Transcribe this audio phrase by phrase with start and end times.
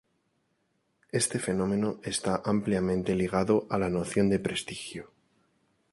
[1.11, 5.11] Este fenómeno está ampliamente ligado a la noción de prestigio.